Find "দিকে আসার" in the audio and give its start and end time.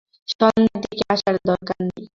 0.83-1.35